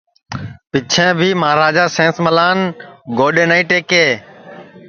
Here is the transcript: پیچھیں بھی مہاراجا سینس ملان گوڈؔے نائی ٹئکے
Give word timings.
پیچھیں 0.71 1.11
بھی 1.19 1.29
مہاراجا 1.41 1.85
سینس 1.95 2.15
ملان 2.25 2.57
گوڈؔے 3.17 3.45
نائی 3.49 3.63
ٹئکے 3.69 4.05